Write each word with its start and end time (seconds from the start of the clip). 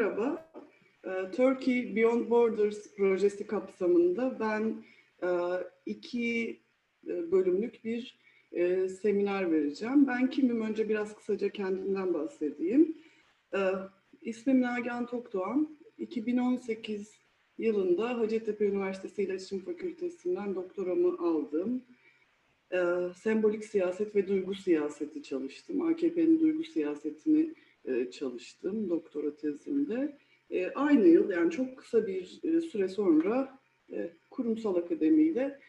merhaba. 0.00 0.50
Ee, 1.04 1.30
Turkey 1.30 1.96
Beyond 1.96 2.30
Borders 2.30 2.94
projesi 2.96 3.46
kapsamında 3.46 4.40
ben 4.40 4.84
e, 5.22 5.28
iki 5.86 6.60
e, 7.06 7.32
bölümlük 7.32 7.84
bir 7.84 8.18
e, 8.52 8.88
seminer 8.88 9.52
vereceğim. 9.52 10.06
Ben 10.06 10.30
kimim? 10.30 10.62
Önce 10.62 10.88
biraz 10.88 11.14
kısaca 11.14 11.48
kendimden 11.48 12.14
bahsedeyim. 12.14 12.96
Ee, 13.54 13.58
İsmim 14.20 14.60
Nagihan 14.60 15.06
Tokdoğan. 15.06 15.78
2018 15.98 17.12
yılında 17.58 18.18
Hacettepe 18.18 18.64
Üniversitesi 18.64 19.22
İletişim 19.22 19.60
Fakültesinden 19.60 20.54
doktoramı 20.54 21.18
aldım. 21.18 21.82
Ee, 22.72 22.78
sembolik 23.22 23.64
siyaset 23.64 24.16
ve 24.16 24.28
duygu 24.28 24.54
siyaseti 24.54 25.22
çalıştım. 25.22 25.82
AKP'nin 25.82 26.40
duygu 26.40 26.64
siyasetini 26.64 27.54
e, 27.96 28.10
çalıştım 28.10 28.90
doktora 28.90 29.36
tezimde. 29.36 30.16
E, 30.50 30.70
aynı 30.70 31.06
yıl 31.06 31.30
yani 31.30 31.50
çok 31.50 31.76
kısa 31.76 32.06
bir 32.06 32.40
e, 32.42 32.60
süre 32.60 32.88
sonra 32.88 33.60
kurumsal 34.30 34.76
akademiyle 34.76 35.60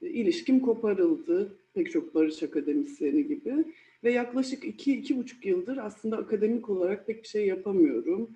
ilişkim 0.00 0.60
koparıldı. 0.60 1.58
Pek 1.74 1.90
çok 1.90 2.14
barış 2.14 2.42
akademisyeni 2.42 3.26
gibi. 3.26 3.64
Ve 4.04 4.12
yaklaşık 4.12 4.64
iki, 4.64 4.96
iki 4.96 5.16
buçuk 5.16 5.46
yıldır 5.46 5.76
aslında 5.76 6.16
akademik 6.16 6.70
olarak 6.70 7.06
pek 7.06 7.22
bir 7.22 7.28
şey 7.28 7.46
yapamıyorum. 7.46 8.30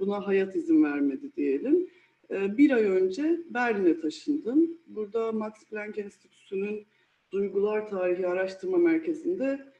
Buna 0.00 0.26
hayat 0.26 0.56
izin 0.56 0.84
vermedi 0.84 1.36
diyelim. 1.36 1.88
Bir 2.30 2.70
ay 2.70 2.84
önce 2.84 3.40
Berlin'e 3.50 4.00
taşındım. 4.00 4.78
Burada 4.86 5.32
Max 5.32 5.52
Planck 5.70 5.98
Enstitüsü'nün 5.98 6.86
Duygular 7.32 7.88
Tarihi 7.88 8.26
Araştırma 8.26 8.78
Merkezi'nde 8.78 9.73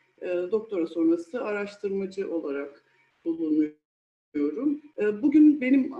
doktora 0.52 0.86
sonrası 0.86 1.44
araştırmacı 1.44 2.34
olarak 2.34 2.84
bulunuyorum. 3.24 4.80
E, 4.98 5.22
bugün 5.22 5.60
benim 5.60 5.92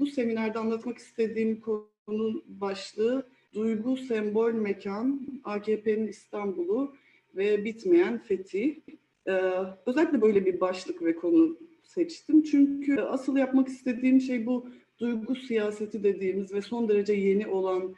bu 0.00 0.06
seminerde 0.06 0.58
anlatmak 0.58 0.98
istediğim 0.98 1.60
konu 1.60 2.42
başlığı 2.46 3.26
Duygu, 3.54 3.96
Sembol, 3.96 4.52
Mekan, 4.52 5.20
AKP'nin 5.44 6.06
İstanbul'u 6.06 6.94
ve 7.36 7.64
bitmeyen 7.64 8.18
fethi. 8.18 8.82
E, 9.26 9.32
özellikle 9.86 10.22
böyle 10.22 10.46
bir 10.46 10.60
başlık 10.60 11.02
ve 11.02 11.14
konu 11.14 11.58
seçtim. 11.82 12.42
Çünkü 12.42 13.00
asıl 13.00 13.36
yapmak 13.36 13.68
istediğim 13.68 14.20
şey 14.20 14.46
bu 14.46 14.68
duygu 14.98 15.36
siyaseti 15.36 16.02
dediğimiz 16.02 16.52
ve 16.54 16.62
son 16.62 16.88
derece 16.88 17.12
yeni 17.12 17.46
olan 17.46 17.94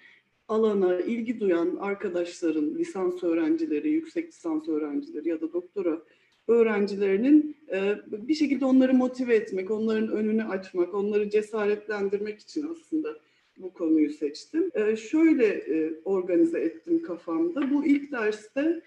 alana 0.53 1.01
ilgi 1.01 1.41
duyan 1.41 1.77
arkadaşların, 1.81 2.75
lisans 2.75 3.25
öğrencileri, 3.25 3.91
yüksek 3.91 4.29
lisans 4.29 4.69
öğrencileri 4.69 5.29
ya 5.29 5.41
da 5.41 5.53
doktora 5.53 6.03
öğrencilerinin 6.49 7.57
e, 7.73 7.95
bir 8.07 8.35
şekilde 8.35 8.65
onları 8.65 8.95
motive 8.95 9.35
etmek, 9.35 9.71
onların 9.71 10.09
önünü 10.09 10.45
açmak, 10.45 10.95
onları 10.95 11.31
cesaretlendirmek 11.31 12.41
için 12.41 12.67
aslında 12.71 13.19
bu 13.59 13.73
konuyu 13.73 14.11
seçtim. 14.11 14.71
E, 14.75 14.97
şöyle 14.97 15.47
e, 15.47 16.01
organize 16.05 16.61
ettim 16.61 17.03
kafamda. 17.03 17.71
Bu 17.71 17.87
ilk 17.87 18.13
derste 18.13 18.83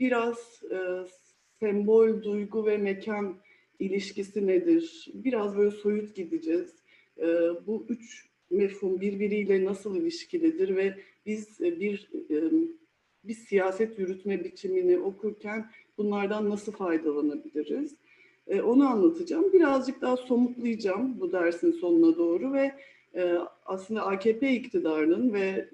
biraz 0.00 0.62
sembol, 1.60 2.22
duygu 2.22 2.66
ve 2.66 2.78
mekan 2.78 3.36
ilişkisi 3.78 4.46
nedir? 4.46 5.10
Biraz 5.14 5.56
böyle 5.56 5.70
soyut 5.70 6.16
gideceğiz. 6.16 6.74
Bu 7.66 7.86
üç 7.88 8.33
mefhum 8.50 9.00
birbiriyle 9.00 9.64
nasıl 9.64 9.96
ilişkilidir 9.96 10.76
ve 10.76 10.94
biz 11.26 11.60
e, 11.60 11.80
bir 11.80 12.10
e, 12.30 12.36
bir 13.24 13.34
siyaset 13.34 13.98
yürütme 13.98 14.44
biçimini 14.44 14.98
okurken 14.98 15.70
bunlardan 15.98 16.50
nasıl 16.50 16.72
faydalanabiliriz? 16.72 17.94
E, 18.46 18.60
onu 18.60 18.88
anlatacağım. 18.88 19.52
Birazcık 19.52 20.00
daha 20.00 20.16
somutlayacağım 20.16 21.20
bu 21.20 21.32
dersin 21.32 21.72
sonuna 21.72 22.16
doğru 22.16 22.52
ve 22.52 22.72
aslında 23.66 24.06
AKP 24.06 24.52
iktidarının 24.52 25.32
ve 25.32 25.68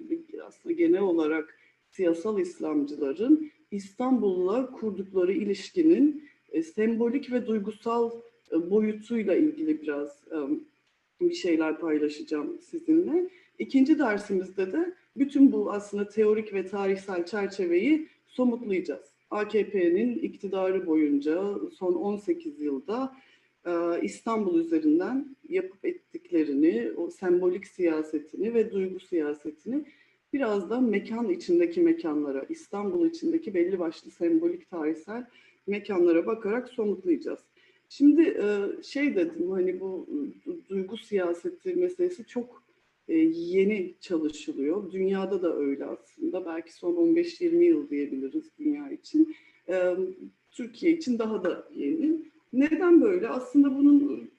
aslında 0.45 0.73
genel 0.73 1.01
olarak 1.01 1.59
siyasal 1.89 2.39
İslamcıların 2.39 3.51
İstanbul'la 3.71 4.71
kurdukları 4.71 5.33
ilişkinin 5.33 6.29
sembolik 6.75 7.31
ve 7.31 7.47
duygusal 7.47 8.11
boyutuyla 8.51 9.35
ilgili 9.35 9.81
biraz 9.81 10.23
bir 11.29 11.33
şeyler 11.33 11.79
paylaşacağım 11.79 12.59
sizinle. 12.61 13.29
İkinci 13.59 13.99
dersimizde 13.99 14.71
de 14.71 14.93
bütün 15.17 15.51
bu 15.51 15.71
aslında 15.71 16.07
teorik 16.07 16.53
ve 16.53 16.65
tarihsel 16.65 17.25
çerçeveyi 17.25 18.07
somutlayacağız. 18.27 19.05
AKP'nin 19.31 20.15
iktidarı 20.15 20.87
boyunca 20.87 21.55
son 21.79 21.93
18 21.93 22.61
yılda 22.61 23.17
e, 23.65 23.71
İstanbul 24.01 24.59
üzerinden 24.59 25.35
yapıp 25.49 25.85
ettiklerini, 25.85 26.91
o 26.97 27.09
sembolik 27.09 27.67
siyasetini 27.67 28.53
ve 28.53 28.71
duygu 28.71 28.99
siyasetini 28.99 29.85
biraz 30.33 30.69
da 30.69 30.81
mekan 30.81 31.29
içindeki 31.29 31.81
mekanlara, 31.81 32.45
İstanbul 32.49 33.09
içindeki 33.09 33.53
belli 33.53 33.79
başlı 33.79 34.11
sembolik 34.11 34.69
tarihsel 34.69 35.25
mekanlara 35.67 36.25
bakarak 36.25 36.69
somutlayacağız. 36.69 37.39
Şimdi 37.91 38.21
e, 38.21 38.83
şey 38.83 39.15
dedim 39.15 39.51
hani 39.51 39.79
bu 39.79 40.07
duygu 40.69 40.97
siyaseti 40.97 41.73
meselesi 41.73 42.27
çok 42.27 42.63
e, 43.07 43.17
yeni 43.17 43.93
çalışılıyor. 44.01 44.91
Dünyada 44.91 45.41
da 45.41 45.55
öyle 45.55 45.85
aslında. 45.85 46.45
Belki 46.45 46.73
son 46.73 46.93
15-20 46.93 47.63
yıl 47.63 47.89
diyebiliriz 47.89 48.45
dünya 48.59 48.91
için. 48.91 49.35
E, 49.69 49.95
Türkiye 50.51 50.91
için 50.91 51.19
daha 51.19 51.43
da 51.43 51.67
yeni. 51.75 52.21
Neden 52.53 53.01
böyle? 53.01 53.29
Aslında 53.29 53.75
bunun 53.75 54.29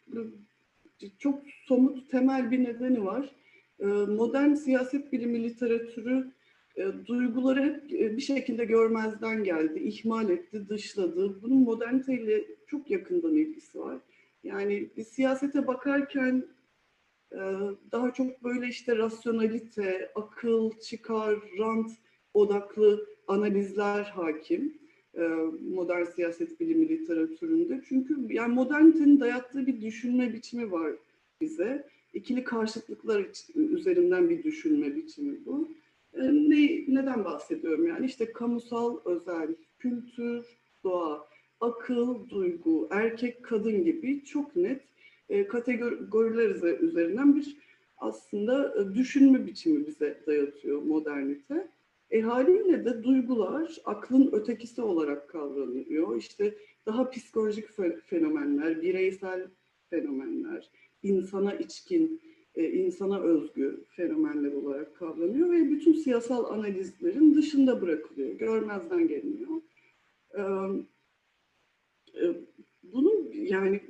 çok 1.18 1.42
somut 1.66 2.10
temel 2.10 2.50
bir 2.50 2.64
nedeni 2.64 3.04
var. 3.04 3.34
Modern 4.08 4.54
siyaset 4.54 5.12
bilimi 5.12 5.42
literatürü 5.42 6.32
e, 6.76 7.06
duyguları 7.06 7.62
hep 7.62 7.92
e, 7.92 8.16
bir 8.16 8.22
şekilde 8.22 8.64
görmezden 8.64 9.44
geldi, 9.44 9.78
ihmal 9.78 10.30
etti, 10.30 10.68
dışladı. 10.68 11.42
Bunun 11.42 11.58
moderniteyle 11.58 12.44
çok 12.66 12.90
yakından 12.90 13.34
ilgisi 13.36 13.80
var. 13.80 13.98
Yani 14.44 14.90
bir 14.96 15.04
siyasete 15.04 15.66
bakarken 15.66 16.44
e, 17.32 17.40
daha 17.92 18.14
çok 18.14 18.44
böyle 18.44 18.68
işte 18.68 18.96
rasyonalite, 18.96 20.12
akıl, 20.14 20.70
çıkar, 20.70 21.38
rant 21.58 21.90
odaklı 22.34 23.06
analizler 23.28 24.02
hakim 24.02 24.82
modern 25.60 26.04
siyaset 26.04 26.60
bilimi 26.60 26.88
literatüründe. 26.88 27.82
Çünkü 27.88 28.26
yani 28.30 28.54
modernitenin 28.54 29.20
dayattığı 29.20 29.66
bir 29.66 29.80
düşünme 29.80 30.32
biçimi 30.32 30.72
var 30.72 30.92
bize. 31.40 31.88
İkili 32.12 32.44
karşıtlıklar 32.44 33.26
üzerinden 33.54 34.30
bir 34.30 34.42
düşünme 34.42 34.96
biçimi 34.96 35.46
bu. 35.46 35.68
Ee, 36.14 36.22
ne, 36.22 36.84
neden 36.88 37.24
bahsediyorum? 37.24 37.86
Yani 37.86 38.06
işte 38.06 38.32
kamusal 38.32 38.98
özel, 39.04 39.48
kültür, 39.78 40.46
doğa, 40.84 41.28
akıl, 41.60 42.28
duygu, 42.28 42.88
erkek, 42.90 43.44
kadın 43.44 43.84
gibi 43.84 44.24
çok 44.24 44.56
net 44.56 44.82
e, 45.28 45.46
kategoriler 45.46 46.80
üzerinden 46.80 47.36
bir 47.36 47.56
aslında 47.98 48.74
e, 48.82 48.94
düşünme 48.94 49.46
biçimi 49.46 49.86
bize 49.86 50.22
dayatıyor 50.26 50.82
modernite. 50.82 51.68
E 52.10 52.20
haliyle 52.20 52.84
de 52.84 53.04
duygular 53.04 53.80
aklın 53.84 54.32
ötekisi 54.32 54.82
olarak 54.82 55.28
kavranıyor. 55.28 56.16
İşte 56.16 56.54
daha 56.86 57.10
psikolojik 57.10 57.68
fenomenler, 58.06 58.82
bireysel 58.82 59.46
fenomenler, 59.90 60.70
insana 61.02 61.54
içkin 61.54 62.20
e, 62.54 62.70
insana 62.70 63.20
özgü 63.20 63.84
fenomenler 63.96 64.52
olarak 64.52 64.96
kavranıyor 64.96 65.50
ve 65.50 65.70
bütün 65.70 65.92
siyasal 65.92 66.44
analizlerin 66.44 67.34
dışında 67.34 67.82
bırakılıyor, 67.82 68.30
görmezden 68.30 69.08
geliniyor. 69.08 69.62
E, 70.38 70.42
bunun 72.82 73.32
yani 73.32 73.80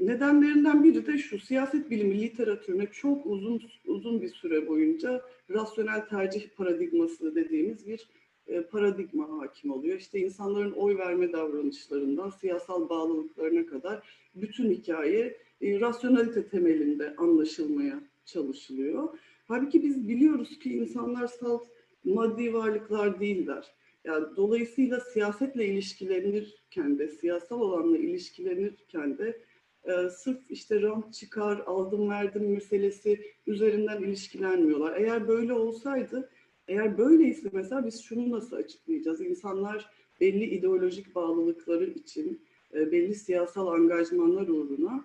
nedenlerinden 0.00 0.84
biri 0.84 1.06
de 1.06 1.18
şu, 1.18 1.38
siyaset 1.38 1.90
bilimi 1.90 2.20
literatürüne 2.20 2.86
çok 2.86 3.26
uzun 3.26 3.62
uzun 3.86 4.22
bir 4.22 4.28
süre 4.28 4.68
boyunca 4.68 5.22
rasyonel 5.50 6.06
tercih 6.08 6.48
paradigması 6.56 7.34
dediğimiz 7.34 7.86
bir 7.86 8.08
e, 8.46 8.62
paradigma 8.62 9.38
hakim 9.38 9.70
oluyor. 9.70 9.98
İşte 9.98 10.18
insanların 10.18 10.72
oy 10.72 10.98
verme 10.98 11.32
davranışlarından 11.32 12.30
siyasal 12.30 12.88
bağlılıklarına 12.88 13.66
kadar 13.66 14.02
bütün 14.34 14.70
hikaye 14.70 15.36
e, 15.60 15.80
rasyonalite 15.80 16.48
temelinde 16.48 17.16
anlaşılmaya 17.16 18.11
çalışılıyor. 18.24 19.18
Halbuki 19.48 19.82
biz 19.82 20.08
biliyoruz 20.08 20.58
ki 20.58 20.72
insanlar 20.72 21.26
salt 21.26 21.66
maddi 22.04 22.54
varlıklar 22.54 23.20
değiller. 23.20 23.74
Yani 24.04 24.26
dolayısıyla 24.36 25.00
siyasetle 25.00 25.66
ilişkilenirken 25.66 26.98
de, 26.98 27.08
siyasal 27.08 27.60
olanla 27.60 27.98
ilişkilenirken 27.98 29.18
de 29.18 29.40
e, 29.84 30.08
sırf 30.10 30.50
işte 30.50 30.82
rant 30.82 31.14
çıkar, 31.14 31.58
aldım 31.66 32.10
verdim 32.10 32.52
meselesi 32.52 33.20
üzerinden 33.46 34.02
ilişkilenmiyorlar. 34.02 34.96
Eğer 34.96 35.28
böyle 35.28 35.52
olsaydı, 35.52 36.30
eğer 36.68 36.98
böyleyse 36.98 37.48
mesela 37.52 37.86
biz 37.86 38.02
şunu 38.02 38.30
nasıl 38.30 38.56
açıklayacağız? 38.56 39.20
İnsanlar 39.20 39.90
belli 40.20 40.44
ideolojik 40.44 41.14
bağlılıkları 41.14 41.84
için 41.84 42.42
e, 42.74 42.92
belli 42.92 43.14
siyasal 43.14 43.66
angajmanlar 43.66 44.48
uğruna 44.48 45.04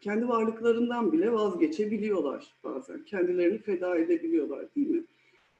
kendi 0.00 0.28
varlıklarından 0.28 1.12
bile 1.12 1.32
vazgeçebiliyorlar 1.32 2.54
bazen. 2.64 3.04
Kendilerini 3.04 3.58
feda 3.58 3.98
edebiliyorlar 3.98 4.74
değil 4.76 4.88
mi? 4.88 5.04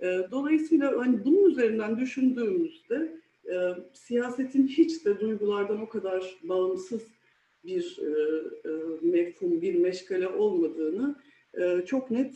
E, 0.01 0.07
dolayısıyla 0.31 0.99
hani 0.99 1.25
bunun 1.25 1.51
üzerinden 1.51 1.99
düşündüğümüzde 1.99 3.21
e, 3.51 3.55
siyasetin 3.93 4.67
hiç 4.67 5.05
de 5.05 5.21
duygulardan 5.21 5.81
o 5.81 5.89
kadar 5.89 6.37
bağımsız 6.43 7.03
bir 7.65 7.99
e, 8.01 8.11
e, 8.69 8.73
mefhum, 9.03 9.63
bir 9.63 9.75
meşgale 9.75 10.29
olmadığını 10.29 11.17
çok 11.87 12.11
net 12.11 12.35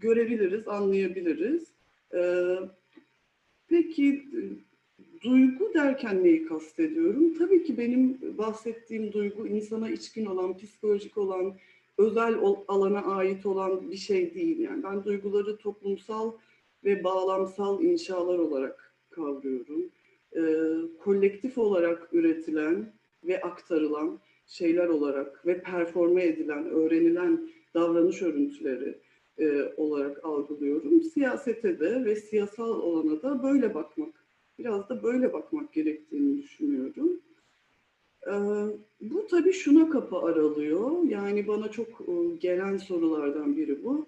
görebiliriz, 0.00 0.68
anlayabiliriz. 0.68 1.72
Peki 3.68 4.28
duygu 5.20 5.74
derken 5.74 6.24
neyi 6.24 6.46
kastediyorum? 6.46 7.38
Tabii 7.38 7.64
ki 7.64 7.78
benim 7.78 8.18
bahsettiğim 8.38 9.12
duygu 9.12 9.46
insana 9.46 9.90
içkin 9.90 10.26
olan, 10.26 10.56
psikolojik 10.56 11.18
olan, 11.18 11.54
özel 11.98 12.34
alana 12.68 13.02
ait 13.02 13.46
olan 13.46 13.90
bir 13.90 13.96
şey 13.96 14.34
değil. 14.34 14.58
Yani 14.58 14.82
ben 14.82 15.04
duyguları 15.04 15.56
toplumsal 15.56 16.32
ve 16.84 17.04
bağlamsal 17.04 17.82
inşalar 17.82 18.38
olarak 18.38 18.94
kavruyorum. 19.10 19.90
E, 20.36 20.42
kolektif 20.98 21.58
olarak 21.58 22.08
üretilen 22.12 22.92
ve 23.24 23.40
aktarılan 23.40 24.18
şeyler 24.46 24.86
olarak 24.86 25.46
ve 25.46 25.62
performe 25.62 26.24
edilen, 26.24 26.64
öğrenilen 26.64 27.50
davranış 27.74 28.22
örüntüleri 28.22 28.98
e, 29.38 29.62
olarak 29.76 30.24
algılıyorum. 30.24 31.02
Siyasete 31.02 31.80
de 31.80 32.04
ve 32.04 32.16
siyasal 32.16 32.70
olana 32.70 33.22
da 33.22 33.42
böyle 33.42 33.74
bakmak, 33.74 34.17
biraz 34.58 34.88
da 34.88 35.02
böyle 35.02 35.32
bakmak 35.32 35.72
gerektiğini 35.72 36.42
düşünüyorum. 36.42 37.20
E, 38.26 38.32
bu 39.00 39.26
tabii 39.30 39.52
şuna 39.52 39.90
kapı 39.90 40.18
aralıyor. 40.18 41.04
Yani 41.04 41.48
bana 41.48 41.70
çok 41.70 41.88
e, 41.88 42.36
gelen 42.40 42.76
sorulardan 42.76 43.56
biri 43.56 43.84
bu. 43.84 44.06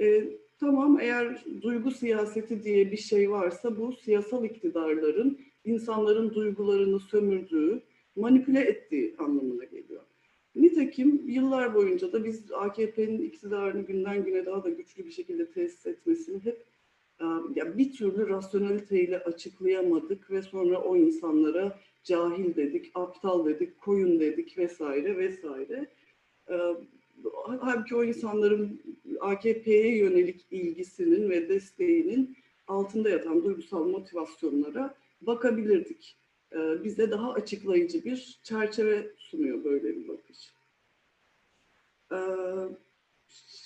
E, 0.00 0.24
tamam 0.60 1.00
eğer 1.00 1.44
duygu 1.62 1.90
siyaseti 1.90 2.62
diye 2.62 2.92
bir 2.92 2.96
şey 2.96 3.30
varsa 3.30 3.76
bu 3.76 3.92
siyasal 3.92 4.44
iktidarların 4.44 5.38
insanların 5.64 6.34
duygularını 6.34 7.00
sömürdüğü, 7.00 7.82
manipüle 8.16 8.60
ettiği 8.60 9.14
anlamına 9.18 9.64
geliyor. 9.64 10.02
Nitekim 10.54 11.22
yıllar 11.26 11.74
boyunca 11.74 12.12
da 12.12 12.24
biz 12.24 12.52
AKP'nin 12.52 13.22
iktidarını 13.22 13.82
günden 13.82 14.24
güne 14.24 14.46
daha 14.46 14.64
da 14.64 14.70
güçlü 14.70 15.06
bir 15.06 15.10
şekilde 15.10 15.50
tesis 15.50 15.86
etmesini 15.86 16.44
hep 16.44 16.64
ya 17.54 17.78
bir 17.78 17.92
türlü 17.92 18.28
rasyoneliteyle 18.28 19.18
açıklayamadık 19.18 20.30
ve 20.30 20.42
sonra 20.42 20.80
o 20.80 20.96
insanlara 20.96 21.78
cahil 22.04 22.56
dedik, 22.56 22.90
aptal 22.94 23.46
dedik, 23.46 23.80
koyun 23.80 24.20
dedik 24.20 24.58
vesaire 24.58 25.16
vesaire. 25.16 25.86
Halbuki 27.60 27.96
o 27.96 28.04
insanların 28.04 28.80
AKP'ye 29.20 29.98
yönelik 29.98 30.46
ilgisinin 30.50 31.30
ve 31.30 31.48
desteğinin 31.48 32.36
altında 32.68 33.10
yatan 33.10 33.44
duygusal 33.44 33.84
motivasyonlara 33.84 34.94
bakabilirdik. 35.20 36.16
Bize 36.84 37.10
daha 37.10 37.32
açıklayıcı 37.32 38.04
bir 38.04 38.40
çerçeve 38.42 39.10
sunuyor 39.18 39.64
böyle 39.64 39.96
bir 39.96 40.08
bakış. 40.08 40.54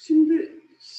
Şimdi 0.03 0.54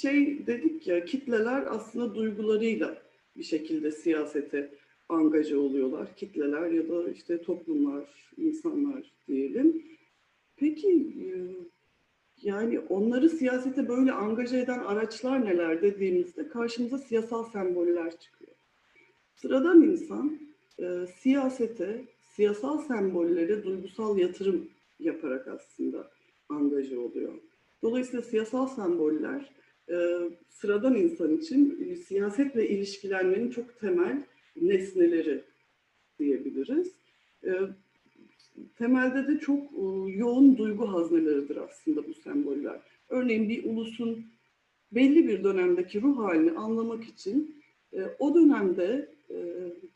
şey 0.06 0.48
dedik 0.48 0.88
ya 0.88 1.06
kitleler 1.06 1.64
aslında 1.70 2.16
duygularıyla 2.16 2.98
bir 3.38 3.44
şekilde 3.44 3.92
siyasete 3.92 4.72
angaja 5.10 5.60
oluyorlar. 5.60 6.16
Kitleler 6.16 6.70
ya 6.70 6.90
da 6.90 7.10
işte 7.10 7.42
toplumlar, 7.42 8.10
insanlar 8.38 9.12
diyelim. 9.28 9.84
Peki 10.58 10.92
e, 11.20 11.28
yani 12.42 12.80
onları 12.80 13.30
siyasete 13.30 13.88
böyle 13.88 14.12
angaja 14.12 14.58
eden 14.58 14.80
araçlar 14.80 15.46
neler 15.46 15.82
dediğimizde 15.82 16.48
karşımıza 16.48 16.98
siyasal 16.98 17.44
semboller 17.44 18.20
çıkıyor. 18.20 18.52
Sıradan 19.36 19.82
insan 19.82 20.40
e, 20.80 21.08
siyasete, 21.20 22.06
siyasal 22.36 22.78
sembollere 22.78 23.64
duygusal 23.64 24.18
yatırım 24.18 24.68
yaparak 25.00 25.48
aslında 25.48 26.12
angaja 26.50 27.00
oluyor. 27.00 27.34
Dolayısıyla 27.82 28.22
siyasal 28.22 28.68
semboller 28.68 29.56
e, 29.90 29.96
sıradan 30.50 30.96
insan 30.96 31.38
için 31.38 31.96
siyasetle 32.08 32.70
ilişkilenmenin 32.70 33.50
çok 33.50 33.80
temel 33.80 34.24
nesneleri 34.62 35.44
diyebiliriz. 36.20 36.92
E, 37.44 37.52
temelde 38.78 39.28
de 39.28 39.40
çok 39.40 39.60
e, 39.64 40.12
yoğun 40.12 40.58
duygu 40.58 40.94
hazneleridir 40.94 41.58
aslında 41.58 42.08
bu 42.08 42.14
semboller. 42.14 42.80
Örneğin 43.10 43.50
bir 43.50 43.64
ulusun 43.66 44.26
belli 44.92 45.28
bir 45.28 45.44
dönemdeki 45.44 46.02
ruh 46.02 46.18
halini 46.18 46.52
anlamak 46.52 47.04
için 47.04 47.56
o 48.20 48.36
dönemde 48.36 49.16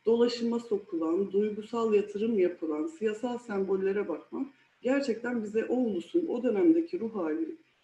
dolaşıma 0.05 0.59
sokulan, 0.59 1.31
duygusal 1.31 1.93
yatırım 1.93 2.39
yapılan 2.39 2.87
siyasal 2.87 3.37
sembollere 3.37 4.07
bakmak 4.07 4.47
gerçekten 4.81 5.43
bize 5.43 5.65
o 5.65 5.75
ulusun 5.75 6.27
o 6.27 6.43
dönemdeki 6.43 6.99
ruh 6.99 7.15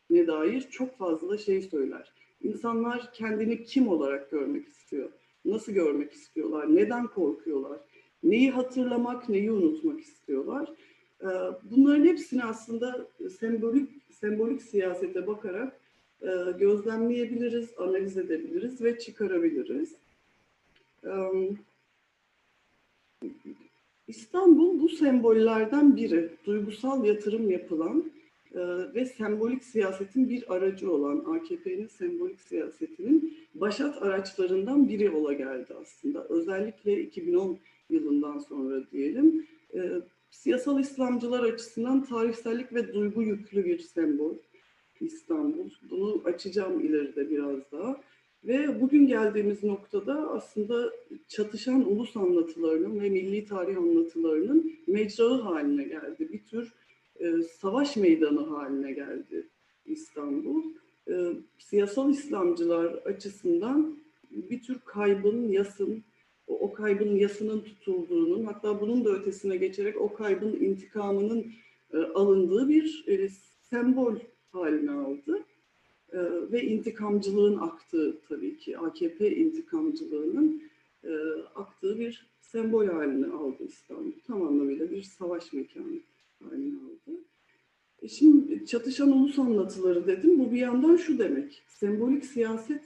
haline 0.10 0.28
dair 0.28 0.62
çok 0.62 0.98
fazla 0.98 1.38
şey 1.38 1.62
söyler. 1.62 2.14
İnsanlar 2.42 3.14
kendini 3.14 3.64
kim 3.64 3.88
olarak 3.88 4.32
görmek 4.32 4.68
istiyor? 4.68 5.10
Nasıl 5.46 5.72
görmek 5.72 6.14
istiyorlar? 6.14 6.76
Neden 6.76 7.08
korkuyorlar? 7.08 7.80
Neyi 8.24 8.52
hatırlamak, 8.52 9.30
neyi 9.30 9.52
unutmak 9.52 10.02
istiyorlar? 10.02 10.70
E, 11.22 11.28
bunların 11.64 12.06
hepsini 12.06 12.44
aslında 12.44 13.08
sembolik 13.40 13.90
sembolik 14.12 14.62
siyasete 14.62 15.28
bakarak 15.28 15.80
e, 16.22 16.28
gözlemleyebiliriz, 16.60 17.70
analiz 17.78 18.18
edebiliriz 18.18 18.82
ve 18.82 19.00
çıkarabiliriz. 19.00 19.96
İstanbul 24.08 24.80
bu 24.80 24.90
sembollerden 24.90 25.96
biri. 25.96 26.30
Duygusal 26.46 27.06
yatırım 27.06 27.52
yapılan 27.52 28.12
ve 28.96 29.06
sembolik 29.06 29.64
siyasetin 29.64 30.30
bir 30.30 30.54
aracı 30.56 30.92
olan 30.92 31.18
AKP'nin 31.18 31.88
sembolik 31.88 32.42
siyasetinin 32.42 33.38
başat 33.56 34.04
araçlarından 34.04 34.90
biri 34.90 35.10
ola 35.10 35.34
geldi 35.34 35.74
aslında. 35.82 36.28
Özellikle 36.30 37.02
2010 37.02 37.60
yılından 37.90 38.40
sonra 38.40 38.92
diyelim. 38.92 39.48
Siyasal 40.30 40.80
İslamcılar 40.80 41.44
açısından 41.44 42.04
tarihsellik 42.04 42.74
ve 42.74 42.94
duygu 42.94 43.24
yüklü 43.24 43.66
bir 43.66 43.80
sembol 43.80 44.36
İstanbul. 45.00 45.70
Bunu 45.90 46.22
açacağım 46.26 46.80
ileride 46.80 47.30
biraz 47.30 47.72
daha. 47.72 48.02
Ve 48.44 48.82
bugün 48.82 49.08
geldiğimiz 49.08 49.64
noktada 49.64 50.32
aslında 50.32 50.92
çatışan 51.28 51.92
ulus 51.92 52.18
anlatılarının 52.18 53.00
ve 53.00 53.10
milli 53.10 53.46
tarih 53.46 53.78
anlatılarının 53.78 54.74
mecrağı 54.88 55.42
haline 55.42 55.84
geldi. 55.84 56.30
Bir 56.34 56.46
tür 56.46 56.74
e, 57.20 57.42
savaş 57.42 57.96
meydanı 57.96 58.42
haline 58.42 58.92
geldi 58.92 59.48
İstanbul. 59.86 60.64
E, 61.10 61.14
siyasal 61.58 62.10
İslamcılar 62.10 62.86
açısından 62.86 63.98
bir 64.32 64.62
tür 64.62 64.80
kaybın, 64.86 65.50
yasın, 65.50 66.04
o, 66.48 66.74
kaybın 66.74 67.16
yasının 67.16 67.60
tutulduğunun, 67.60 68.46
hatta 68.46 68.82
bunun 68.82 69.06
da 69.06 69.10
ötesine 69.10 69.58
geçerek 69.58 70.02
o 70.02 70.14
kaybın 70.14 70.54
intikamının 70.54 71.52
e, 71.94 71.98
alındığı 71.98 72.70
bir 72.70 73.06
sembol 73.62 74.16
haline 74.52 74.92
aldı. 74.92 75.46
Ve 76.52 76.64
intikamcılığın 76.64 77.58
aktığı 77.58 78.18
tabii 78.30 78.58
ki 78.58 78.78
AKP 78.78 79.36
intikamcılığının 79.36 80.62
aktığı 81.56 82.00
bir 82.00 82.28
sembol 82.42 82.88
halini 82.88 83.26
aldı 83.26 83.64
İstanbul. 83.64 84.12
Tam 84.28 84.44
anlamıyla 84.44 84.92
bir 84.92 85.02
savaş 85.02 85.54
mekanı 85.54 86.00
halini 86.44 86.76
aldı. 86.76 86.95
E 88.06 88.08
şimdi 88.08 88.66
çatışan 88.66 89.12
ulus 89.12 89.40
anlatıları 89.40 90.08
dedim. 90.08 90.40
Bu 90.40 90.52
bir 90.52 90.58
yandan 90.58 90.96
şu 90.96 91.20
demek. 91.20 91.64
Sembolik 91.68 92.26
siyaset 92.26 92.82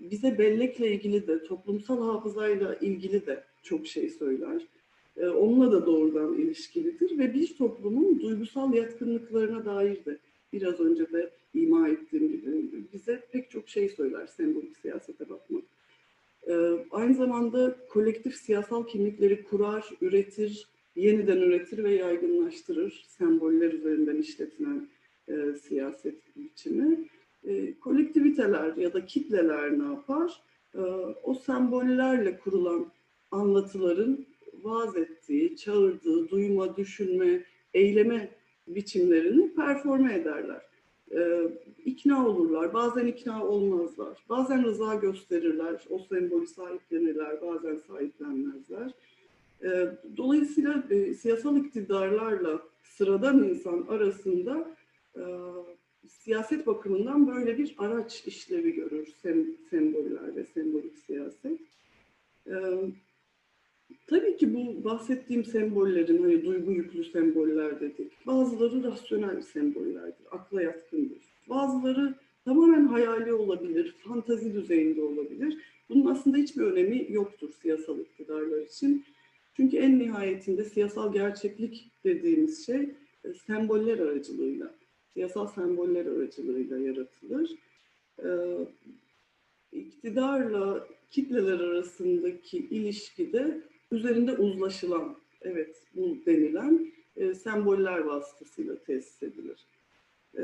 bize 0.00 0.38
bellekle 0.38 0.92
ilgili 0.94 1.26
de, 1.26 1.44
toplumsal 1.44 2.06
hafızayla 2.06 2.74
ilgili 2.74 3.26
de 3.26 3.44
çok 3.62 3.86
şey 3.86 4.10
söyler. 4.10 4.62
E, 5.16 5.26
onunla 5.26 5.72
da 5.72 5.86
doğrudan 5.86 6.34
ilişkilidir 6.34 7.18
ve 7.18 7.34
bir 7.34 7.56
toplumun 7.56 8.20
duygusal 8.20 8.74
yatkınlıklarına 8.74 9.64
dair 9.64 10.04
de 10.04 10.18
biraz 10.52 10.80
önce 10.80 11.12
de 11.12 11.30
ima 11.54 11.88
ettiğim 11.88 12.28
gibi 12.28 12.84
bize 12.92 13.22
pek 13.32 13.50
çok 13.50 13.68
şey 13.68 13.88
söyler 13.88 14.26
sembolik 14.26 14.76
siyasete 14.76 15.28
bakmak. 15.28 15.64
Ee, 16.48 16.52
aynı 16.90 17.14
zamanda 17.14 17.76
kolektif 17.88 18.36
siyasal 18.36 18.86
kimlikleri 18.86 19.44
kurar, 19.44 19.90
üretir, 20.00 20.68
yeniden 20.96 21.36
üretir 21.36 21.84
ve 21.84 21.94
yaygınlaştırır 21.94 23.04
semboller 23.08 23.72
üzerinden 23.72 24.16
işletilen 24.16 24.88
e, 25.28 25.54
siyaset 25.54 26.36
biçimi. 26.36 27.08
E, 27.44 27.78
kolektiviteler 27.78 28.76
ya 28.76 28.92
da 28.92 29.06
kitleler 29.06 29.78
ne 29.78 29.84
yapar? 29.84 30.42
E, 30.74 30.80
o 31.22 31.34
sembollerle 31.34 32.38
kurulan 32.38 32.92
anlatıların 33.30 34.26
vaaz 34.62 34.96
ettiği, 34.96 35.56
çağırdığı, 35.56 36.28
duyma, 36.28 36.76
düşünme, 36.76 37.44
eyleme 37.74 38.30
biçimlerini 38.68 39.54
performe 39.54 40.14
ederler. 40.14 40.62
Ee, 41.14 41.48
ikna 41.84 42.28
olurlar, 42.28 42.74
bazen 42.74 43.06
ikna 43.06 43.46
olmazlar, 43.46 44.18
bazen 44.28 44.64
rıza 44.64 44.94
gösterirler, 44.94 45.84
o 45.90 45.98
sembolü 45.98 46.46
sahiplenirler, 46.46 47.42
bazen 47.42 47.76
sahiplenmezler. 47.76 48.92
Ee, 49.64 49.88
dolayısıyla 50.16 50.84
e, 50.90 51.14
siyasal 51.14 51.56
iktidarlarla 51.56 52.62
sıradan 52.82 53.48
insan 53.48 53.86
arasında 53.88 54.76
e, 55.16 55.22
siyaset 56.08 56.66
bakımından 56.66 57.28
böyle 57.28 57.58
bir 57.58 57.74
araç 57.78 58.26
işlevi 58.26 58.74
görür 58.74 59.08
sem 59.22 59.46
semboller 59.70 60.36
ve 60.36 60.44
sembolik 60.44 60.98
siyaset. 60.98 61.60
Ee, 62.46 62.52
tabii 64.06 64.36
ki 64.36 64.54
bu 64.54 64.84
bahsettiğim 64.84 65.44
sembollerin, 65.44 66.22
hani 66.22 66.44
duygu 66.44 66.72
yüklü 66.72 67.04
semboller 67.04 67.80
dedik, 67.80 68.26
bazıları 68.26 68.84
rasyonel 68.84 69.42
sembollerdir, 69.42 70.26
akla 70.30 70.62
yatkındır. 70.62 71.18
Bazıları 71.48 72.14
tamamen 72.44 72.86
hayali 72.86 73.32
olabilir, 73.32 73.94
fantazi 73.98 74.54
düzeyinde 74.54 75.02
olabilir. 75.02 75.58
Bunun 75.88 76.06
aslında 76.06 76.36
hiçbir 76.36 76.62
önemi 76.62 77.06
yoktur 77.08 77.50
siyasal 77.62 77.98
iktidarlar 77.98 78.60
için. 78.60 79.04
Çünkü 79.54 79.76
en 79.76 79.98
nihayetinde 79.98 80.64
siyasal 80.64 81.12
gerçeklik 81.12 81.90
dediğimiz 82.04 82.66
şey 82.66 82.90
e, 83.24 83.34
semboller 83.46 83.98
aracılığıyla, 83.98 84.74
siyasal 85.14 85.46
semboller 85.46 86.06
aracılığıyla 86.06 86.78
yaratılır. 86.78 87.50
Ee, 88.24 88.58
iktidarla 89.72 90.88
kitleler 91.10 91.60
arasındaki 91.60 92.58
ilişkide 92.58 93.60
üzerinde 93.92 94.32
uzlaşılan, 94.32 95.16
evet 95.42 95.82
bu 95.94 96.18
denilen 96.26 96.92
e, 97.16 97.34
semboller 97.34 97.98
vasıtasıyla 97.98 98.82
tesis 98.82 99.22
edilir. 99.22 99.66
E, 100.38 100.42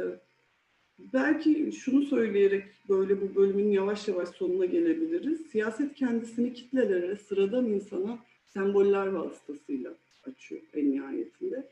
belki 0.98 1.72
şunu 1.72 2.02
söyleyerek 2.02 2.64
böyle 2.88 3.20
bu 3.20 3.34
bölümün 3.34 3.70
yavaş 3.70 4.08
yavaş 4.08 4.28
sonuna 4.28 4.64
gelebiliriz. 4.64 5.46
Siyaset 5.46 5.94
kendisini 5.94 6.52
kitlelere, 6.52 7.16
sıradan 7.16 7.66
insana 7.66 8.18
semboller 8.48 9.06
vasıtasıyla 9.06 9.94
açıyor 10.26 10.62
en 10.74 10.90
nihayetinde. 10.90 11.68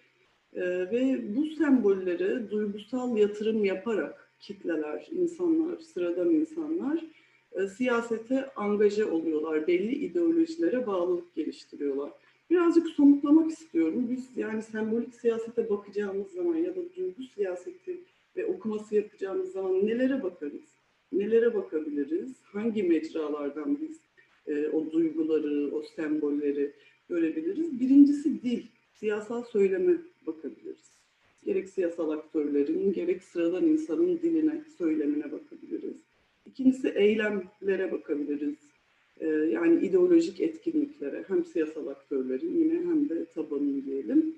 E, 0.55 0.61
ve 0.63 1.37
bu 1.37 1.47
sembollere 1.47 2.51
duygusal 2.51 3.17
yatırım 3.17 3.65
yaparak 3.65 4.31
kitleler, 4.41 5.09
insanlar, 5.13 5.79
sıradan 5.79 6.31
insanlar 6.31 7.05
e, 7.53 7.67
siyasete 7.67 8.51
angaje 8.57 9.05
oluyorlar. 9.05 9.67
Belli 9.67 9.93
ideolojilere 9.93 10.87
bağlılık 10.87 11.35
geliştiriyorlar. 11.35 12.13
Birazcık 12.51 12.89
somutlamak 12.89 13.51
istiyorum. 13.51 14.07
Biz 14.11 14.37
yani 14.37 14.63
sembolik 14.63 15.15
siyasete 15.15 15.71
bakacağımız 15.71 16.33
zaman 16.33 16.57
ya 16.57 16.77
da 16.77 16.81
duygu 16.97 17.23
siyaseti 17.35 18.01
ve 18.37 18.47
okuması 18.47 18.95
yapacağımız 18.95 19.53
zaman 19.53 19.87
nelere 19.87 20.23
bakarız? 20.23 20.77
Nelere 21.13 21.55
bakabiliriz? 21.55 22.33
Hangi 22.43 22.83
mecralardan 22.83 23.79
biz 23.81 24.01
e, 24.47 24.69
o 24.69 24.93
duyguları, 24.93 25.75
o 25.75 25.83
sembolleri 25.83 26.73
görebiliriz? 27.09 27.81
Birincisi 27.81 28.43
dil, 28.43 28.63
siyasal 28.95 29.45
söyleme 29.45 29.97
bakabiliriz. 30.27 30.91
Gerek 31.45 31.69
siyasal 31.69 32.11
aktörlerin, 32.11 32.93
gerek 32.93 33.23
sıradan 33.23 33.67
insanın 33.67 34.19
diline, 34.23 34.65
söylemine 34.79 35.33
bakabiliriz. 35.33 35.97
İkincisi 36.47 36.89
eylemlere 36.89 37.93
bakabiliriz. 37.93 38.57
Ee, 39.21 39.27
yani 39.27 39.87
ideolojik 39.87 40.41
etkinliklere 40.41 41.25
hem 41.29 41.45
siyasal 41.45 41.87
aktörlerin 41.87 42.59
yine 42.59 42.75
hem 42.75 43.09
de 43.09 43.25
tabanın 43.25 43.85
diyelim. 43.85 44.37